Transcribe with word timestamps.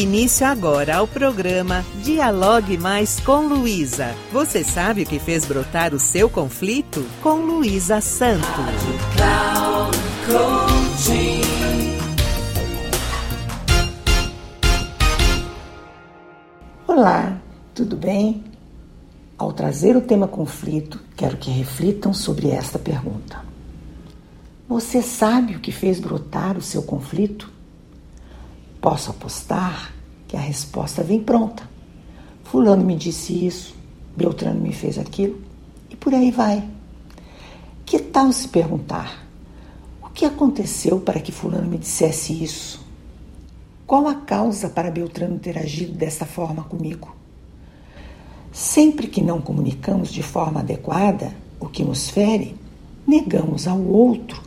início 0.00 0.46
agora 0.46 0.96
ao 0.96 1.06
programa 1.06 1.84
Dialogue 2.02 2.78
Mais 2.78 3.20
com 3.20 3.46
Luísa. 3.46 4.14
Você 4.32 4.64
sabe 4.64 5.02
o 5.02 5.06
que 5.06 5.18
fez 5.18 5.44
brotar 5.44 5.94
o 5.94 6.00
seu 6.00 6.30
conflito? 6.30 7.04
Com 7.22 7.34
Luísa 7.40 8.00
Santos. 8.00 8.48
Olá, 16.86 17.36
tudo 17.74 17.94
bem? 17.94 18.42
Ao 19.36 19.52
trazer 19.52 19.96
o 19.96 20.00
tema 20.00 20.26
conflito, 20.26 20.98
quero 21.14 21.36
que 21.36 21.50
reflitam 21.50 22.14
sobre 22.14 22.48
esta 22.48 22.78
pergunta. 22.78 23.44
Você 24.66 25.02
sabe 25.02 25.56
o 25.56 25.60
que 25.60 25.70
fez 25.70 26.00
brotar 26.00 26.56
o 26.56 26.62
seu 26.62 26.82
conflito? 26.82 27.59
Posso 28.80 29.10
apostar 29.10 29.92
que 30.26 30.36
a 30.36 30.40
resposta 30.40 31.02
vem 31.02 31.22
pronta. 31.22 31.68
Fulano 32.44 32.84
me 32.84 32.96
disse 32.96 33.46
isso, 33.46 33.74
Beltrano 34.16 34.60
me 34.60 34.72
fez 34.72 34.98
aquilo, 34.98 35.40
e 35.90 35.96
por 35.96 36.14
aí 36.14 36.30
vai. 36.30 36.66
Que 37.84 37.98
tal 37.98 38.32
se 38.32 38.48
perguntar: 38.48 39.26
o 40.02 40.08
que 40.08 40.24
aconteceu 40.24 41.00
para 41.00 41.20
que 41.20 41.30
Fulano 41.30 41.68
me 41.68 41.78
dissesse 41.78 42.42
isso? 42.42 42.80
Qual 43.86 44.06
a 44.06 44.14
causa 44.14 44.68
para 44.68 44.90
Beltrano 44.90 45.38
ter 45.38 45.58
agido 45.58 45.92
dessa 45.92 46.24
forma 46.24 46.62
comigo? 46.62 47.14
Sempre 48.52 49.08
que 49.08 49.20
não 49.20 49.40
comunicamos 49.40 50.10
de 50.10 50.22
forma 50.22 50.60
adequada 50.60 51.34
o 51.58 51.66
que 51.66 51.84
nos 51.84 52.08
fere, 52.08 52.56
negamos 53.06 53.68
ao 53.68 53.80
outro 53.80 54.42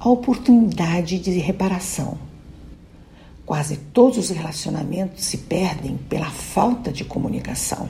a 0.00 0.08
oportunidade 0.08 1.18
de 1.18 1.38
reparação. 1.38 2.27
Quase 3.48 3.78
todos 3.78 4.18
os 4.18 4.28
relacionamentos 4.28 5.24
se 5.24 5.38
perdem 5.38 5.96
pela 5.96 6.30
falta 6.30 6.92
de 6.92 7.02
comunicação. 7.02 7.88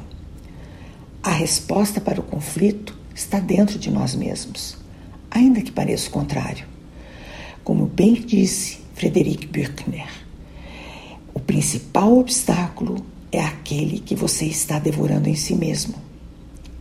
A 1.21 1.33
resposta 1.33 2.01
para 2.01 2.21
o 2.21 2.23
conflito 2.23 2.97
está 3.13 3.41
dentro 3.41 3.77
de 3.77 3.91
nós 3.91 4.15
mesmos, 4.15 4.77
ainda 5.29 5.61
que 5.61 5.73
pareça 5.73 6.11
o 6.11 6.13
contrário. 6.13 6.65
Como 7.65 7.87
bem 7.87 8.15
disse 8.15 8.79
Frederic 8.95 9.49
Buechner, 9.49 10.09
o 11.35 11.41
principal 11.41 12.17
obstáculo 12.17 13.05
é 13.33 13.41
aquele 13.41 13.99
que 13.99 14.15
você 14.15 14.45
está 14.45 14.79
devorando 14.79 15.29
em 15.29 15.35
si 15.35 15.57
mesmo. 15.57 15.97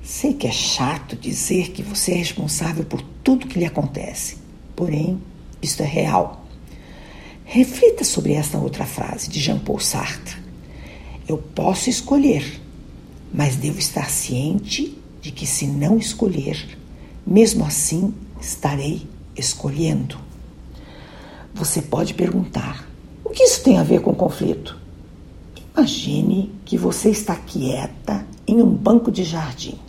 Sei 0.03 0.35
que 0.35 0.45
é 0.45 0.51
chato 0.51 1.15
dizer 1.15 1.71
que 1.71 1.81
você 1.81 2.11
é 2.11 2.17
responsável 2.17 2.85
por 2.85 3.01
tudo 3.23 3.47
que 3.47 3.57
lhe 3.57 3.65
acontece, 3.65 4.37
porém, 4.75 5.19
isto 5.63 5.81
é 5.81 5.87
real. 5.87 6.46
Reflita 7.49 8.03
sobre 8.03 8.33
esta 8.33 8.57
outra 8.57 8.85
frase 8.85 9.29
de 9.29 9.39
Jean-Paul 9.39 9.79
Sartre. 9.79 10.35
Eu 11.25 11.37
posso 11.37 11.89
escolher, 11.89 12.61
mas 13.33 13.55
devo 13.55 13.79
estar 13.79 14.09
ciente 14.09 14.97
de 15.21 15.31
que, 15.31 15.47
se 15.47 15.65
não 15.65 15.97
escolher, 15.97 16.77
mesmo 17.25 17.63
assim 17.63 18.13
estarei 18.41 19.07
escolhendo. 19.33 20.17
Você 21.53 21.81
pode 21.81 22.13
perguntar: 22.15 22.85
o 23.23 23.29
que 23.29 23.43
isso 23.43 23.63
tem 23.63 23.77
a 23.77 23.83
ver 23.83 24.01
com 24.01 24.13
conflito? 24.13 24.77
Imagine 25.73 26.51
que 26.65 26.77
você 26.77 27.11
está 27.11 27.37
quieta 27.37 28.27
em 28.45 28.61
um 28.61 28.69
banco 28.69 29.09
de 29.09 29.23
jardim, 29.23 29.79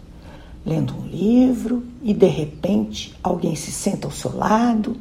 lendo 0.65 0.95
um 0.97 1.09
livro 1.09 1.83
e 2.05 2.15
de 2.15 2.29
repente 2.29 3.13
alguém 3.21 3.57
se 3.57 3.73
senta 3.73 4.07
ao 4.07 4.13
seu 4.13 4.37
lado 4.37 4.97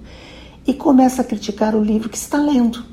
e 0.67 0.73
começa 0.73 1.21
a 1.21 1.25
criticar 1.25 1.73
o 1.73 1.83
livro 1.83 2.09
que 2.09 2.17
está 2.17 2.37
lendo. 2.37 2.83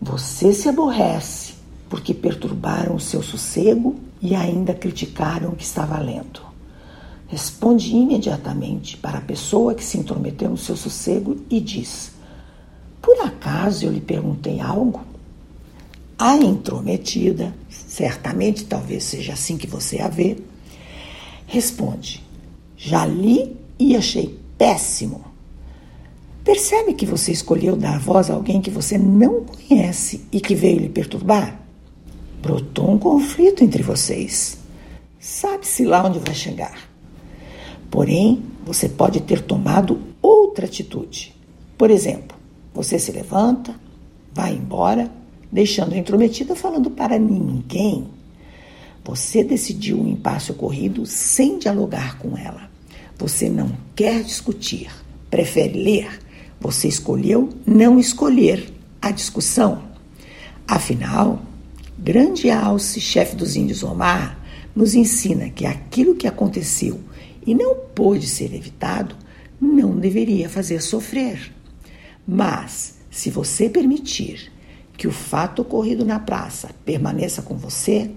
Você 0.00 0.52
se 0.52 0.68
aborrece 0.68 1.54
porque 1.88 2.14
perturbaram 2.14 2.94
o 2.94 3.00
seu 3.00 3.22
sossego 3.22 3.98
e 4.22 4.36
ainda 4.36 4.72
criticaram 4.72 5.50
o 5.50 5.56
que 5.56 5.64
estava 5.64 5.98
lendo. 5.98 6.40
Responde 7.26 7.94
imediatamente 7.94 8.96
para 8.96 9.18
a 9.18 9.22
pessoa 9.22 9.74
que 9.74 9.84
se 9.84 9.98
intrometeu 9.98 10.50
no 10.50 10.56
seu 10.56 10.76
sossego 10.76 11.36
e 11.50 11.60
diz: 11.60 12.12
Por 13.02 13.20
acaso 13.20 13.84
eu 13.84 13.92
lhe 13.92 14.00
perguntei 14.00 14.60
algo? 14.60 15.00
A 16.16 16.36
intrometida, 16.36 17.54
certamente 17.68 18.64
talvez 18.64 19.04
seja 19.04 19.32
assim 19.32 19.56
que 19.56 19.66
você 19.66 20.00
a 20.00 20.08
vê, 20.08 20.38
responde: 21.46 22.22
Já 22.76 23.06
li 23.06 23.56
e 23.78 23.96
achei 23.96 24.38
péssimo. 24.56 25.29
Percebe 26.44 26.94
que 26.94 27.04
você 27.04 27.32
escolheu 27.32 27.76
dar 27.76 27.98
voz 27.98 28.30
a 28.30 28.34
alguém 28.34 28.62
que 28.62 28.70
você 28.70 28.96
não 28.96 29.44
conhece 29.44 30.24
e 30.32 30.40
que 30.40 30.54
veio 30.54 30.80
lhe 30.80 30.88
perturbar? 30.88 31.60
Brotou 32.40 32.90
um 32.90 32.98
conflito 32.98 33.62
entre 33.62 33.82
vocês. 33.82 34.58
Sabe-se 35.18 35.84
lá 35.84 36.06
onde 36.06 36.18
vai 36.18 36.34
chegar. 36.34 36.88
Porém, 37.90 38.42
você 38.64 38.88
pode 38.88 39.20
ter 39.20 39.42
tomado 39.42 40.00
outra 40.22 40.64
atitude. 40.64 41.34
Por 41.76 41.90
exemplo, 41.90 42.38
você 42.72 42.98
se 42.98 43.12
levanta, 43.12 43.74
vai 44.32 44.54
embora, 44.54 45.12
deixando 45.52 45.92
a 45.92 45.98
intrometida 45.98 46.56
falando 46.56 46.90
para 46.90 47.18
ninguém. 47.18 48.06
Você 49.04 49.44
decidiu 49.44 50.00
um 50.00 50.08
impasse 50.08 50.52
ocorrido 50.52 51.04
sem 51.04 51.58
dialogar 51.58 52.18
com 52.18 52.36
ela. 52.38 52.70
Você 53.18 53.50
não 53.50 53.72
quer 53.94 54.22
discutir, 54.22 54.90
prefere 55.28 55.82
ler 55.82 56.29
você 56.60 56.86
escolheu 56.86 57.48
não 57.66 57.98
escolher 57.98 58.72
a 59.00 59.10
discussão. 59.10 59.82
Afinal, 60.68 61.42
grande 61.98 62.50
Alce, 62.50 63.00
chefe 63.00 63.34
dos 63.34 63.56
índios 63.56 63.82
Omar, 63.82 64.38
nos 64.76 64.94
ensina 64.94 65.48
que 65.48 65.66
aquilo 65.66 66.14
que 66.14 66.26
aconteceu 66.26 67.00
e 67.46 67.54
não 67.54 67.74
pôde 67.74 68.28
ser 68.28 68.54
evitado 68.54 69.16
não 69.60 69.96
deveria 69.96 70.48
fazer 70.48 70.80
sofrer. 70.80 71.52
Mas, 72.26 72.98
se 73.10 73.30
você 73.30 73.68
permitir 73.68 74.52
que 74.96 75.08
o 75.08 75.12
fato 75.12 75.62
ocorrido 75.62 76.04
na 76.04 76.20
praça 76.20 76.70
permaneça 76.84 77.42
com 77.42 77.56
você, 77.56 78.10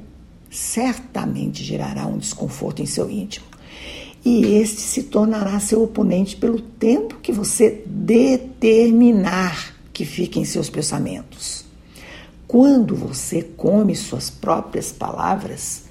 certamente 0.49 1.63
gerará 1.63 2.05
um 2.05 2.17
desconforto 2.17 2.81
em 2.81 2.85
seu 2.85 3.09
íntimo 3.09 3.52
e 4.25 4.55
este 4.55 4.81
se 4.81 5.03
tornará 5.03 5.59
seu 5.59 5.83
oponente 5.83 6.35
pelo 6.35 6.61
tempo 6.61 7.19
que 7.21 7.31
você 7.31 7.83
determinar 7.85 9.75
que 9.91 10.05
fique 10.05 10.39
em 10.39 10.45
seus 10.45 10.69
pensamentos. 10.69 11.65
Quando 12.47 12.95
você 12.95 13.41
come 13.41 13.95
suas 13.95 14.29
próprias 14.29 14.91
palavras, 14.91 15.83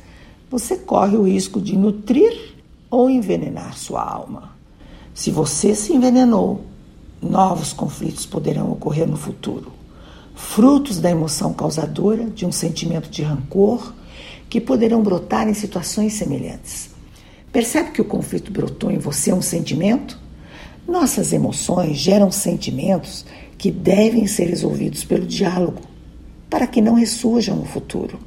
você 0.51 0.77
corre 0.77 1.17
o 1.17 1.23
risco 1.23 1.61
de 1.61 1.77
nutrir 1.77 2.55
ou 2.91 3.11
envenenar 3.11 3.77
sua 3.77 4.03
alma. 4.03 4.53
Se 5.15 5.31
você 5.31 5.75
se 5.75 5.93
envenenou, 5.93 6.65
novos 7.21 7.73
conflitos 7.73 8.25
poderão 8.25 8.73
ocorrer 8.73 9.07
no 9.07 9.17
futuro, 9.17 9.73
frutos 10.35 10.99
da 10.99 11.11
emoção 11.11 11.53
causadora 11.53 12.25
de 12.31 12.47
um 12.47 12.53
sentimento 12.53 13.11
de 13.11 13.23
rancor 13.23 13.93
que 14.49 14.61
poderão 14.61 15.03
brotar 15.03 15.49
em 15.49 15.55
situações 15.55 16.15
semelhantes. 16.15 16.92
Percebe 17.53 17.91
que 17.91 18.01
o 18.01 18.07
conflito 18.07 18.51
brotou 18.51 18.91
em 18.91 18.99
você 18.99 19.31
um 19.31 19.43
sentimento? 19.43 20.19
Nossas 20.89 21.35
emoções 21.35 21.99
geram 21.99 22.33
sentimentos 22.33 23.27
que 23.59 23.71
devem 23.71 24.27
ser 24.27 24.49
resolvidos 24.49 25.05
pelo 25.05 25.27
diálogo, 25.27 25.83
para 26.49 26.67
que 26.67 26.81
não 26.81 26.95
ressurjam 26.95 27.57
no 27.57 27.67
futuro. 27.67 28.19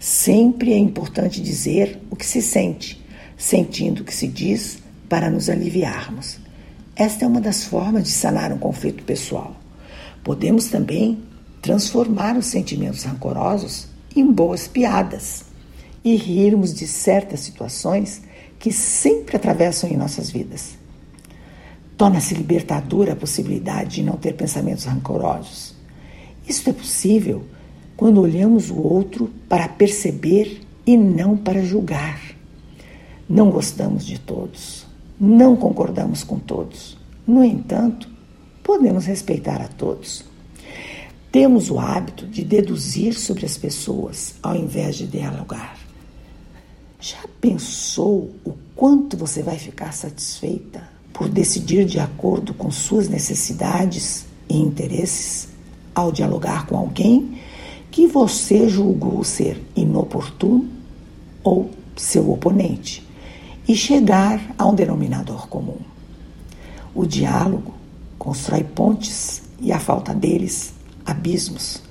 Sempre 0.00 0.72
é 0.72 0.78
importante 0.78 1.40
dizer 1.40 2.00
o 2.10 2.16
que 2.16 2.26
se 2.26 2.42
sente, 2.42 3.00
sentindo 3.38 4.02
o 4.02 4.04
que 4.04 4.14
se 4.14 4.26
diz 4.26 4.78
para 5.08 5.30
nos 5.30 5.48
aliviarmos. 5.48 6.38
Esta 6.96 7.24
é 7.24 7.28
uma 7.28 7.40
das 7.40 7.64
formas 7.64 8.04
de 8.04 8.10
sanar 8.10 8.52
um 8.52 8.58
conflito 8.58 9.04
pessoal. 9.04 9.56
Podemos 10.24 10.66
também 10.66 11.20
transformar 11.62 12.36
os 12.36 12.46
sentimentos 12.46 13.04
rancorosos 13.04 13.86
em 14.14 14.26
boas 14.30 14.66
piadas 14.66 15.44
e 16.04 16.16
rirmos 16.16 16.74
de 16.74 16.86
certas 16.86 17.40
situações 17.40 18.22
que 18.60 18.70
sempre 18.70 19.36
atravessam 19.36 19.88
em 19.88 19.96
nossas 19.96 20.30
vidas. 20.30 20.78
Torna-se 21.96 22.34
libertadora 22.34 23.14
a 23.14 23.16
possibilidade 23.16 23.96
de 23.96 24.02
não 24.02 24.16
ter 24.18 24.34
pensamentos 24.34 24.84
rancorosos. 24.84 25.74
Isso 26.46 26.68
é 26.68 26.72
possível 26.72 27.42
quando 27.96 28.20
olhamos 28.20 28.70
o 28.70 28.76
outro 28.76 29.30
para 29.48 29.66
perceber 29.66 30.60
e 30.86 30.96
não 30.96 31.36
para 31.36 31.62
julgar. 31.62 32.20
Não 33.26 33.50
gostamos 33.50 34.04
de 34.04 34.18
todos, 34.18 34.86
não 35.18 35.56
concordamos 35.56 36.22
com 36.22 36.38
todos. 36.38 36.98
No 37.26 37.42
entanto, 37.42 38.08
podemos 38.62 39.06
respeitar 39.06 39.62
a 39.62 39.68
todos. 39.68 40.24
Temos 41.32 41.70
o 41.70 41.78
hábito 41.78 42.26
de 42.26 42.44
deduzir 42.44 43.14
sobre 43.14 43.46
as 43.46 43.56
pessoas 43.56 44.34
ao 44.42 44.56
invés 44.56 44.96
de 44.96 45.06
dialogar. 45.06 45.89
Já 47.00 47.24
pensou 47.40 48.30
o 48.44 48.52
quanto 48.76 49.16
você 49.16 49.42
vai 49.42 49.58
ficar 49.58 49.92
satisfeita 49.92 50.86
por 51.14 51.28
decidir 51.28 51.86
de 51.86 51.98
acordo 51.98 52.52
com 52.52 52.70
suas 52.70 53.08
necessidades 53.08 54.26
e 54.48 54.56
interesses 54.56 55.48
ao 55.94 56.12
dialogar 56.12 56.66
com 56.66 56.76
alguém 56.76 57.40
que 57.90 58.06
você 58.06 58.68
julgou 58.68 59.24
ser 59.24 59.62
inoportuno 59.74 60.68
ou 61.42 61.70
seu 61.96 62.30
oponente 62.30 63.06
e 63.66 63.74
chegar 63.74 64.54
a 64.58 64.66
um 64.66 64.74
denominador 64.74 65.48
comum. 65.48 65.78
O 66.94 67.06
diálogo 67.06 67.74
constrói 68.18 68.62
pontes 68.62 69.42
e 69.58 69.72
a 69.72 69.78
falta 69.78 70.14
deles, 70.14 70.74
abismos. 71.04 71.82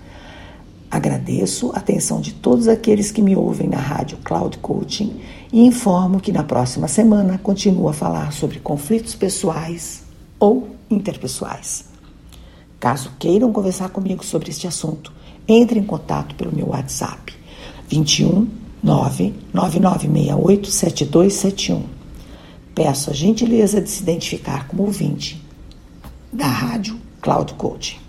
Agradeço 0.92 1.72
a 1.74 1.78
atenção 1.78 2.20
de 2.20 2.34
todos 2.34 2.68
aqueles 2.68 3.12
que 3.12 3.22
me 3.22 3.36
ouvem 3.36 3.68
na 3.68 3.78
rádio 3.78 4.18
Cloud 4.24 4.58
Coaching 4.58 5.22
e 5.54 5.64
informo 5.64 6.20
que 6.20 6.32
na 6.32 6.44
próxima 6.44 6.88
semana 6.88 7.38
continuo 7.38 7.88
a 7.88 7.94
falar 7.94 8.34
sobre 8.34 8.60
conflitos 8.60 9.14
pessoais 9.14 10.04
ou 10.40 10.70
interpessoais. 10.90 11.86
Caso 12.80 13.12
queiram 13.20 13.52
conversar 13.52 13.90
comigo 13.90 14.26
sobre 14.26 14.50
este 14.50 14.66
assunto, 14.66 15.14
entre 15.48 15.80
em 15.80 15.84
contato 15.84 16.34
pelo 16.34 16.56
meu 16.56 16.70
WhatsApp 16.70 17.34
21 17.88 18.48
99968 18.82 20.72
7271. 20.72 21.84
Peço 22.74 23.12
a 23.12 23.14
gentileza 23.14 23.80
de 23.80 23.90
se 23.90 24.02
identificar 24.02 24.68
como 24.68 24.84
ouvinte 24.84 25.44
da 26.32 26.48
Rádio 26.48 26.98
Cloud 27.22 27.54
Coaching. 27.56 28.09